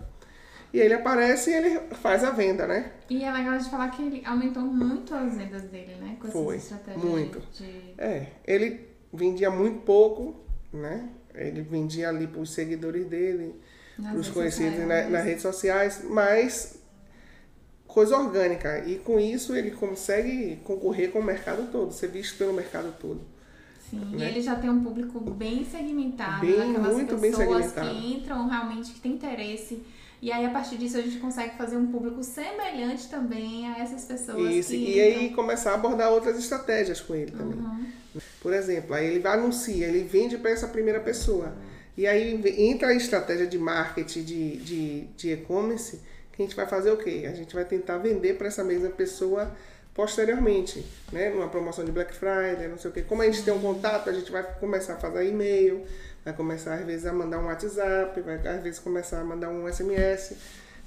E 0.71 0.79
ele 0.79 0.93
aparece 0.93 1.49
e 1.51 1.55
ele 1.55 1.81
faz 2.03 2.23
a 2.25 2.31
venda, 2.31 2.67
né? 2.67 2.93
E 3.09 3.25
é 3.25 3.33
legal 3.33 3.57
de 3.57 3.71
falar 3.71 3.89
que 3.89 4.03
ele 4.03 4.23
aumentou 4.27 4.63
muito 4.65 5.15
as 5.15 5.35
vendas 5.35 5.63
dele, 5.63 5.95
né? 5.95 6.19
Com 6.21 6.31
Foi, 6.31 6.61
muito. 6.97 7.41
de... 7.55 7.95
É, 7.97 8.27
ele 8.47 8.87
vendia 9.11 9.51
muito 9.51 9.81
pouco, 9.81 10.45
né? 10.71 11.09
Ele 11.35 11.63
vendia 11.63 12.11
ali 12.11 12.27
para 12.27 12.43
os 12.43 12.51
seguidores 12.51 13.07
dele, 13.07 13.59
para 13.99 14.15
os 14.15 14.29
conhecidos 14.29 14.81
na- 14.81 14.87
né? 14.87 15.09
nas 15.09 15.25
redes 15.25 15.41
sociais, 15.41 16.05
mas 16.05 16.85
coisa 17.97 18.15
orgânica. 18.15 18.85
E 18.87 18.97
com 18.97 19.19
isso 19.19 19.57
ele 19.57 19.71
consegue 19.71 20.57
concorrer 20.65 21.11
com 21.11 21.21
o 21.21 21.25
mercado 21.25 21.73
todo, 21.73 21.95
ser 21.95 22.09
visto 22.09 22.37
pelo 22.37 22.53
mercado 22.53 22.95
todo. 23.01 23.23
Sim, 23.89 24.03
e 24.13 24.17
né? 24.17 24.29
ele 24.29 24.43
já 24.43 24.55
tem 24.55 24.69
um 24.69 24.85
público 24.85 25.19
bem 25.19 25.65
segmentado, 25.65 26.45
Bem, 26.45 26.69
muito 26.69 27.17
bem 27.17 27.31
pessoas 27.31 27.73
segmentado. 27.73 27.89
que 27.89 28.13
entram 28.13 28.49
realmente, 28.49 28.93
que 28.93 29.01
têm 29.01 29.13
interesse. 29.13 29.83
E 30.21 30.31
aí, 30.31 30.45
a 30.45 30.51
partir 30.51 30.77
disso, 30.77 30.99
a 30.99 31.01
gente 31.01 31.19
consegue 31.19 31.57
fazer 31.57 31.77
um 31.79 31.87
público 31.87 32.23
semelhante 32.23 33.09
também 33.09 33.67
a 33.67 33.79
essas 33.79 34.05
pessoas 34.05 34.51
Isso, 34.51 34.71
que 34.71 34.97
e 34.97 35.01
aí 35.01 35.31
começar 35.31 35.71
a 35.71 35.75
abordar 35.75 36.11
outras 36.11 36.39
estratégias 36.39 37.01
com 37.01 37.15
ele 37.15 37.31
também. 37.31 37.59
Uhum. 37.59 37.87
Por 38.43 38.53
exemplo, 38.53 38.95
aí 38.95 39.07
ele 39.07 39.27
anuncia, 39.27 39.87
ele 39.87 40.03
vende 40.03 40.37
para 40.37 40.51
essa 40.51 40.69
primeira 40.69 41.01
pessoa. 41.01 41.55
E 41.97 42.07
aí 42.07 42.43
entra 42.59 42.89
a 42.89 42.95
estratégia 42.95 43.47
de 43.47 43.59
marketing 43.59 44.23
de, 44.23 44.57
de, 44.57 45.01
de 45.17 45.33
e-commerce, 45.33 46.01
que 46.37 46.43
a 46.43 46.47
gente 46.47 46.55
vai 46.57 46.67
fazer 46.67 46.91
o 46.91 46.97
quê? 46.99 47.27
A 47.31 47.35
gente 47.35 47.55
vai 47.55 47.65
tentar 47.65 47.99
vender 47.99 48.35
para 48.37 48.47
essa 48.49 48.63
mesma 48.63 48.91
pessoa 48.91 49.51
posteriormente, 49.95 50.85
né? 51.11 51.31
Numa 51.31 51.49
promoção 51.49 51.85
de 51.85 51.91
Black 51.91 52.13
Friday, 52.15 52.69
não 52.69 52.77
sei 52.79 52.91
o 52.91 52.95
quê. 52.95 53.03
Como 53.03 53.23
a 53.23 53.25
gente 53.25 53.43
tem 53.43 53.53
um 53.55 53.61
contato, 53.61 54.11
a 54.11 54.13
gente 54.13 54.31
vai 54.31 54.43
começar 54.61 54.95
a 54.95 54.97
fazer 54.97 55.27
e-mail, 55.27 55.85
vai 56.25 56.35
começar 56.35 56.75
às 56.75 56.85
vezes 56.85 57.07
a 57.07 57.13
mandar 57.13 57.39
um 57.39 57.47
WhatsApp, 57.47 58.21
vai 58.21 58.35
às 58.47 58.63
vezes 58.63 58.79
começar 58.79 59.21
a 59.21 59.25
mandar 59.25 59.49
um 59.49 59.67
SMS. 59.67 60.37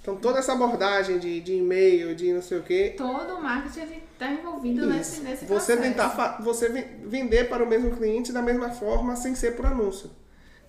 Então 0.01 0.15
toda 0.15 0.39
essa 0.39 0.53
abordagem 0.53 1.17
de, 1.19 1.41
de 1.41 1.53
e-mail, 1.55 2.15
de 2.15 2.31
não 2.31 2.41
sei 2.41 2.59
o 2.59 2.63
quê, 2.63 2.93
todo 2.95 3.35
o 3.35 3.41
marketing 3.41 4.01
está 4.13 4.31
envolvido 4.31 4.85
nesse, 4.87 5.15
isso. 5.15 5.23
nesse 5.23 5.45
Você 5.45 5.75
processo. 5.75 5.81
tentar 5.81 6.41
você 6.41 6.69
ven- 6.69 6.85
vender 7.05 7.49
para 7.49 7.63
o 7.63 7.67
mesmo 7.67 7.91
cliente 7.97 8.31
da 8.31 8.41
mesma 8.41 8.69
forma 8.71 9.15
sem 9.17 9.35
ser 9.35 9.55
por 9.55 9.65
anúncio, 9.65 10.09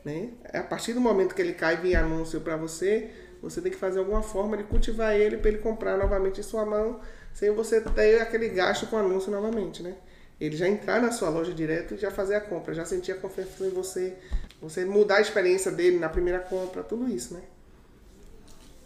né? 0.05 0.31
A 0.53 0.63
partir 0.63 0.95
do 0.95 1.01
momento 1.01 1.35
que 1.35 1.43
ele 1.43 1.53
cai 1.53 1.77
via 1.77 2.01
anúncio 2.01 2.41
para 2.41 2.57
você, 2.57 3.09
você 3.43 3.61
tem 3.61 3.71
que 3.71 3.79
fazer 3.79 3.99
alguma 3.99 4.23
forma 4.23 4.57
de 4.57 4.65
cultivar 4.65 5.15
ele 5.15 5.39
para 5.39 5.49
ele 5.49 5.59
comprar 5.59 5.97
novamente 5.97 6.41
em 6.41 6.43
sua 6.43 6.65
mão, 6.67 7.01
sem 7.33 7.51
você 7.51 7.81
ter 7.81 8.21
aquele 8.21 8.49
gasto 8.49 8.87
com 8.87 8.97
anúncio 8.97 9.31
novamente, 9.31 9.83
né? 9.83 9.95
Ele 10.41 10.57
já 10.57 10.67
entrar 10.67 11.01
na 11.01 11.13
sua 11.13 11.29
loja 11.29 11.53
direto 11.53 11.95
e 11.95 11.99
já 11.99 12.11
fazer 12.11 12.35
a 12.35 12.41
compra, 12.41 12.75
já 12.75 12.85
sentir 12.85 13.13
a 13.13 13.17
confiança 13.17 13.67
em 13.67 13.71
você, 13.71 14.17
você 14.61 14.85
mudar 14.85 15.17
a 15.17 15.21
experiência 15.21 15.71
dele 15.71 15.99
na 15.99 16.09
primeira 16.09 16.39
compra, 16.41 16.83
tudo 16.83 17.09
isso, 17.09 17.35
né? 17.35 17.43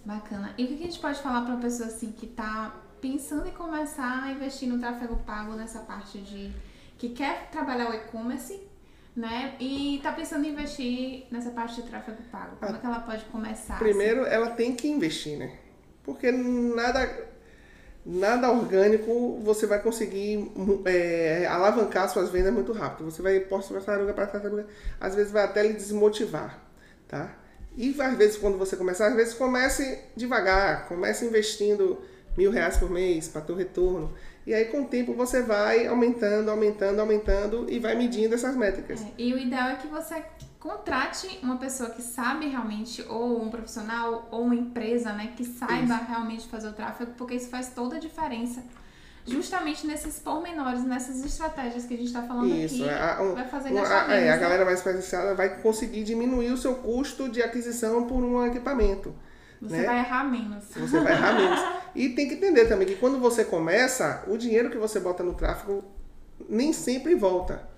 Bacana. 0.05 0.53
E 0.59 0.65
o 0.65 0.69
que 0.69 0.77
que 0.77 0.83
a 0.83 0.87
gente 0.87 1.01
pode 1.01 1.21
falar 1.21 1.43
para 1.43 1.55
uma 1.55 1.63
pessoa 1.63 1.89
assim 1.89 2.13
que 2.13 2.27
está 2.27 2.75
pensando 3.01 3.47
em 3.47 3.53
começar 3.53 4.25
a 4.25 4.33
investir 4.33 4.69
no 4.69 4.79
tráfego 4.79 5.17
pago 5.25 5.53
nessa 5.53 5.81
parte 5.81 6.19
de 6.19 6.53
que 6.99 7.11
quer 7.11 7.51
trabalhar 7.51 7.91
o 7.91 7.95
e-commerce, 7.95 8.61
né? 9.17 9.55
E 9.61 9.97
está 9.97 10.13
pensando 10.13 10.45
em 10.45 10.51
investir 10.51 11.27
nessa 11.31 11.51
parte 11.51 11.81
de 11.81 11.89
tráfego 11.89 12.19
pago. 12.33 12.57
Como 12.57 12.77
é 12.77 12.79
que 12.79 12.87
ela 12.87 13.01
pode 13.01 13.25
começar? 13.27 13.75
assim? 13.75 13.85
Primeiro, 13.85 14.25
ela 14.25 14.51
tem 14.51 14.75
que 14.75 14.89
investir, 14.89 15.39
né? 15.39 15.57
Porque 16.03 16.31
nada, 16.33 17.29
nada 18.05 18.51
orgânico 18.51 19.41
você 19.43 19.67
vai 19.67 19.81
conseguir 19.81 20.51
é, 20.85 21.47
alavancar 21.47 22.09
suas 22.09 22.31
vendas 22.31 22.53
muito 22.53 22.73
rápido. 22.73 23.11
Você 23.11 23.23
vai 23.23 23.39
posto 23.41 23.73
para 23.73 23.83
tartaruga 23.83 24.13
para 24.13 24.27
tartaruga, 24.27 24.67
às 25.01 25.15
vezes 25.15 25.33
vai 25.33 25.45
até 25.45 25.63
lhe 25.63 25.75
desmotivar, 25.75 26.61
tá? 27.07 27.37
E 27.77 27.95
às 28.01 28.17
vezes 28.17 28.37
quando 28.37 28.59
você 28.59 28.77
começar, 28.77 29.09
às 29.09 29.15
vezes 29.15 29.35
comece 29.35 30.01
devagar, 30.17 30.87
comece 30.89 31.25
investindo 31.25 32.01
mil 32.37 32.51
reais 32.51 32.77
por 32.77 32.91
mês 32.91 33.29
para 33.29 33.41
ter 33.43 33.55
retorno. 33.57 34.13
E 34.47 34.53
aí 34.53 34.67
com 34.67 34.83
o 34.83 34.87
tempo 34.87 35.15
você 35.15 35.43
vai 35.43 35.87
aumentando, 35.87 36.51
aumentando, 36.51 37.01
aumentando 37.01 37.67
e 37.69 37.79
vai 37.79 37.95
medindo 37.95 38.35
essas 38.35 38.55
métricas. 38.57 39.01
É, 39.03 39.07
e 39.17 39.33
o 39.33 39.39
ideal 39.39 39.69
é 39.69 39.77
que 39.77 39.87
você 39.87 40.23
contrate 40.61 41.39
uma 41.43 41.57
pessoa 41.57 41.91
que 41.91 42.03
sabe 42.03 42.47
realmente, 42.49 43.03
ou 43.09 43.43
um 43.43 43.51
profissional, 43.51 44.29
ou 44.31 44.43
uma 44.43 44.55
empresa, 44.55 45.13
né, 45.13 45.33
que 45.37 45.45
saiba 45.45 45.95
realmente 45.97 46.49
fazer 46.49 46.69
o 46.69 46.73
tráfego, 46.73 47.13
porque 47.17 47.35
isso 47.35 47.49
faz 47.49 47.69
toda 47.71 47.97
a 47.97 47.99
diferença. 47.99 48.63
Justamente 49.27 49.87
nesses 49.87 50.19
pormenores, 50.19 50.85
nessas 50.85 51.25
estratégias 51.25 51.87
que 51.87 51.95
a 51.95 51.97
gente 51.97 52.09
está 52.09 52.23
falando 52.23 52.55
Isso, 52.55 52.85
aqui, 52.85 52.91
a, 52.95 53.23
um- 53.23 53.35
vai 53.35 53.49
fazer 53.49 53.73
gastar 53.73 54.11
a, 54.11 54.15
é, 54.15 54.31
a 54.31 54.35
né? 54.37 54.39
galera 54.39 54.65
mais 54.67 54.79
especializada 54.79 55.35
vai 55.35 55.63
conseguir 55.63 56.05
diminuir 56.05 56.51
o 56.53 56.59
seu 56.59 56.75
custo 56.75 57.31
de 57.31 57.43
aquisição 57.43 58.07
por 58.07 58.23
um 58.23 58.45
equipamento. 58.47 59.15
Você 59.65 59.77
né? 59.77 59.85
vai 59.85 59.99
errar 59.99 60.25
menos. 60.25 60.65
Você 60.77 61.01
vai 61.01 61.13
errar 61.13 61.35
menos. 61.41 61.61
E 61.95 62.11
tem 62.11 62.29
que 62.29 62.35
entender 62.35 62.67
também 62.67 62.87
que 62.87 62.97
quando 62.97 63.19
você 63.19 63.45
começa, 63.45 64.25
o 64.27 64.37
dinheiro 64.37 64.71
que 64.71 64.77
você 64.77 65.01
bota 65.01 65.23
no 65.23 65.35
tráfego 65.35 65.85
nem 66.49 66.73
sempre 66.73 67.15
volta. 67.15 67.69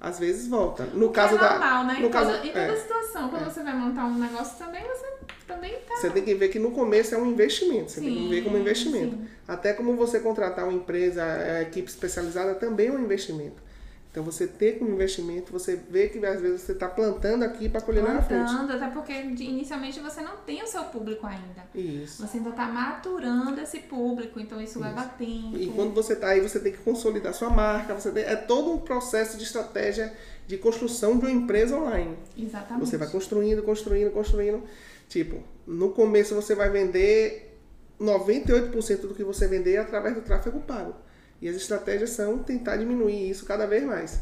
Às 0.00 0.18
vezes 0.18 0.46
volta. 0.46 0.84
No 0.84 1.10
caso 1.10 1.34
é 1.34 1.38
da. 1.38 1.50
normal, 1.50 1.84
né? 1.84 1.96
no 2.00 2.06
em, 2.06 2.10
caso, 2.10 2.30
toda, 2.30 2.46
em 2.46 2.52
toda 2.52 2.60
é, 2.60 2.76
situação, 2.76 3.28
quando 3.30 3.44
você 3.44 3.62
vai 3.64 3.74
montar 3.74 4.04
um 4.04 4.16
negócio 4.16 4.56
também, 4.56 4.84
você 4.86 5.06
também 5.46 5.74
tá. 5.88 5.96
você 5.96 6.10
tem 6.10 6.22
que 6.22 6.34
ver 6.34 6.48
que 6.50 6.58
no 6.58 6.70
começo 6.70 7.14
é 7.14 7.18
um 7.18 7.26
investimento. 7.26 7.90
Você 7.90 8.00
tem 8.00 8.14
que 8.14 8.20
Sim, 8.20 8.28
ver 8.28 8.44
como 8.44 8.56
investimento. 8.58 9.16
sim. 9.16 9.26
Até 9.46 9.72
como 9.72 9.96
você 9.96 10.20
contratar 10.20 10.64
uma 10.64 10.72
empresa, 10.72 11.24
a 11.24 11.62
equipe 11.62 11.88
especializada 11.90 12.54
também 12.54 12.88
é 12.88 12.92
um 12.92 13.00
investimento. 13.00 13.60
Então 14.10 14.24
você 14.24 14.46
ter 14.46 14.78
como 14.78 14.90
investimento, 14.90 15.52
você 15.52 15.76
vê 15.76 16.08
que 16.08 16.24
às 16.24 16.40
vezes 16.40 16.62
você 16.62 16.72
está 16.72 16.88
plantando 16.88 17.42
aqui 17.44 17.68
para 17.68 17.80
colher 17.82 18.02
lá 18.02 18.14
na 18.14 18.22
frente. 18.22 18.48
Plantando, 18.48 18.72
até 18.72 18.88
porque 18.88 19.12
inicialmente 19.12 20.00
você 20.00 20.22
não 20.22 20.38
tem 20.38 20.62
o 20.62 20.66
seu 20.66 20.82
público 20.84 21.26
ainda. 21.26 21.62
Isso. 21.74 22.26
Você 22.26 22.38
ainda 22.38 22.50
tá 22.52 22.66
maturando 22.66 23.60
esse 23.60 23.80
público, 23.80 24.40
então 24.40 24.60
isso, 24.60 24.80
leva 24.80 25.04
tempo. 25.04 25.56
E 25.58 25.70
quando 25.76 25.92
você 25.94 26.14
está 26.14 26.28
aí, 26.28 26.40
você 26.40 26.58
tem 26.58 26.72
que 26.72 26.78
consolidar 26.78 27.34
sua 27.34 27.50
marca. 27.50 27.94
Você 27.94 28.10
tem- 28.10 28.24
é 28.24 28.34
todo 28.34 28.72
um 28.72 28.78
processo 28.78 29.36
de 29.36 29.44
estratégia 29.44 30.12
de 30.46 30.56
construção 30.56 31.18
de 31.18 31.26
uma 31.26 31.30
empresa 31.30 31.76
online. 31.76 32.16
Exatamente. 32.36 32.86
Você 32.88 32.96
vai 32.96 33.08
construindo, 33.10 33.62
construindo, 33.62 34.10
construindo. 34.10 34.62
Tipo, 35.06 35.42
no 35.66 35.90
começo 35.90 36.34
você 36.34 36.54
vai 36.54 36.70
vender 36.70 37.60
98% 38.00 39.06
do 39.08 39.14
que 39.14 39.22
você 39.24 39.46
vender 39.46 39.76
através 39.76 40.14
do 40.14 40.22
tráfego 40.22 40.60
pago. 40.60 40.94
E 41.40 41.48
as 41.48 41.56
estratégias 41.56 42.10
são 42.10 42.38
tentar 42.38 42.76
diminuir 42.76 43.30
isso 43.30 43.46
cada 43.46 43.66
vez 43.66 43.84
mais. 43.84 44.20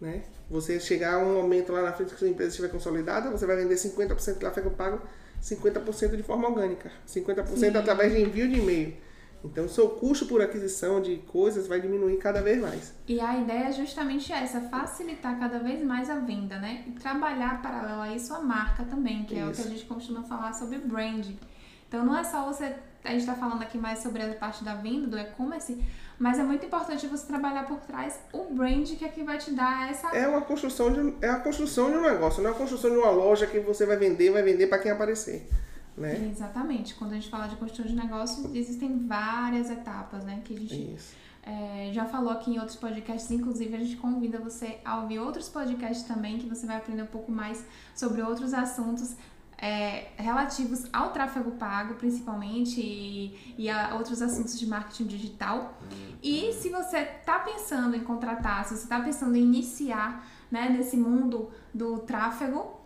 Né? 0.00 0.22
Você 0.48 0.80
chegar 0.80 1.14
a 1.14 1.18
um 1.18 1.34
momento 1.34 1.72
lá 1.72 1.82
na 1.82 1.92
frente 1.92 2.10
que 2.10 2.14
a 2.14 2.18
sua 2.18 2.28
empresa 2.28 2.50
estiver 2.50 2.68
consolidada, 2.68 3.30
você 3.30 3.46
vai 3.46 3.56
vender 3.56 3.74
50% 3.74 4.34
de 4.34 4.38
tráfego 4.38 4.70
pago, 4.70 5.00
50% 5.42 6.16
de 6.16 6.22
forma 6.22 6.48
orgânica, 6.48 6.90
50% 7.06 7.56
Sim. 7.56 7.76
através 7.76 8.12
de 8.12 8.20
envio 8.20 8.48
de 8.48 8.58
e-mail. 8.58 8.96
Então, 9.44 9.66
o 9.66 9.68
seu 9.68 9.90
custo 9.90 10.26
por 10.26 10.42
aquisição 10.42 11.00
de 11.00 11.18
coisas 11.18 11.68
vai 11.68 11.80
diminuir 11.80 12.16
cada 12.16 12.42
vez 12.42 12.60
mais. 12.60 12.92
E 13.06 13.20
a 13.20 13.38
ideia 13.38 13.68
é 13.68 13.72
justamente 13.72 14.32
essa, 14.32 14.60
facilitar 14.62 15.38
cada 15.38 15.60
vez 15.60 15.82
mais 15.84 16.10
a 16.10 16.18
venda, 16.18 16.58
né? 16.58 16.84
E 16.88 16.92
trabalhar 16.92 17.62
paralelo 17.62 18.02
a 18.02 18.14
isso 18.14 18.34
a 18.34 18.40
marca 18.40 18.84
também, 18.84 19.24
que 19.24 19.38
é 19.38 19.46
o 19.46 19.52
que 19.52 19.60
a 19.60 19.64
Isso. 19.64 19.68
gente 19.68 19.84
costuma 19.84 20.24
falar 20.24 20.52
sobre 20.54 20.78
branding. 20.78 21.38
Então 21.86 22.04
não 22.04 22.16
é 22.18 22.24
só 22.24 22.44
você, 22.44 22.74
a 23.04 23.10
gente 23.10 23.20
está 23.20 23.34
falando 23.34 23.62
aqui 23.62 23.78
mais 23.78 24.00
sobre 24.00 24.22
a 24.22 24.34
parte 24.34 24.64
da 24.64 24.74
venda, 24.74 25.06
do 25.06 25.18
e-commerce, 25.18 25.82
mas 26.18 26.38
é 26.38 26.42
muito 26.42 26.66
importante 26.66 27.06
você 27.06 27.26
trabalhar 27.26 27.64
por 27.66 27.78
trás 27.78 28.18
o 28.32 28.52
brand 28.52 28.88
que 28.96 29.04
é 29.04 29.08
que 29.08 29.22
vai 29.22 29.38
te 29.38 29.52
dar 29.52 29.90
essa 29.90 30.08
É 30.08 30.26
uma 30.26 30.40
construção 30.42 30.92
de, 30.92 31.14
é 31.22 31.28
a 31.28 31.38
construção 31.38 31.90
de 31.90 31.96
um 31.96 32.02
negócio, 32.02 32.42
não 32.42 32.50
é 32.50 32.52
a 32.52 32.56
construção 32.56 32.90
de 32.90 32.96
uma 32.96 33.10
loja 33.10 33.46
que 33.46 33.60
você 33.60 33.86
vai 33.86 33.96
vender, 33.96 34.30
vai 34.30 34.42
vender 34.42 34.66
para 34.66 34.78
quem 34.78 34.90
aparecer. 34.90 35.48
Né? 35.96 36.30
Exatamente. 36.30 36.94
Quando 36.94 37.12
a 37.12 37.14
gente 37.16 37.28
fala 37.28 37.48
de 37.48 37.56
construção 37.56 37.86
de 37.86 37.94
negócio, 37.94 38.50
existem 38.54 39.06
várias 39.06 39.68
etapas, 39.68 40.24
né? 40.24 40.40
Que 40.44 40.54
a 40.54 40.58
gente 40.58 40.94
Isso. 40.94 41.16
é, 41.42 41.90
já 41.92 42.04
falou 42.04 42.30
aqui 42.30 42.52
em 42.52 42.58
outros 42.58 42.76
podcasts. 42.76 43.30
Inclusive, 43.32 43.74
a 43.74 43.78
gente 43.78 43.96
convida 43.96 44.38
você 44.38 44.78
a 44.84 45.00
ouvir 45.00 45.18
outros 45.18 45.48
podcasts 45.48 46.06
também, 46.06 46.38
que 46.38 46.48
você 46.48 46.66
vai 46.66 46.76
aprender 46.76 47.02
um 47.02 47.06
pouco 47.06 47.32
mais 47.32 47.64
sobre 47.96 48.22
outros 48.22 48.54
assuntos 48.54 49.16
é, 49.60 50.08
relativos 50.16 50.86
ao 50.92 51.10
tráfego 51.10 51.50
pago, 51.52 51.94
principalmente, 51.94 52.80
e, 52.80 53.54
e 53.58 53.68
a 53.68 53.94
outros 53.94 54.22
assuntos 54.22 54.58
de 54.58 54.66
marketing 54.66 55.06
digital. 55.06 55.74
E 56.22 56.52
se 56.52 56.68
você 56.68 56.98
está 56.98 57.40
pensando 57.40 57.96
em 57.96 58.00
contratar, 58.00 58.64
se 58.64 58.76
você 58.76 58.84
está 58.84 59.00
pensando 59.00 59.36
em 59.36 59.42
iniciar 59.42 60.24
né, 60.50 60.68
nesse 60.68 60.96
mundo 60.96 61.50
do 61.74 61.98
tráfego, 61.98 62.78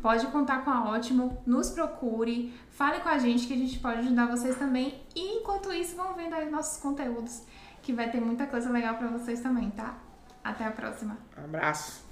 pode 0.00 0.26
contar 0.28 0.64
com 0.64 0.70
a 0.70 0.90
Ótimo, 0.90 1.42
nos 1.44 1.70
procure, 1.70 2.54
fale 2.70 3.00
com 3.00 3.08
a 3.08 3.18
gente 3.18 3.46
que 3.46 3.54
a 3.54 3.58
gente 3.58 3.78
pode 3.80 3.98
ajudar 3.98 4.26
vocês 4.26 4.56
também. 4.56 5.02
E 5.14 5.38
enquanto 5.38 5.72
isso, 5.72 5.96
vão 5.96 6.14
vendo 6.14 6.34
aí 6.34 6.48
nossos 6.48 6.80
conteúdos, 6.80 7.42
que 7.82 7.92
vai 7.92 8.10
ter 8.10 8.20
muita 8.20 8.46
coisa 8.46 8.70
legal 8.70 8.94
para 8.96 9.08
vocês 9.08 9.40
também, 9.40 9.70
tá? 9.70 9.98
Até 10.44 10.64
a 10.64 10.70
próxima! 10.70 11.18
Abraço. 11.36 12.09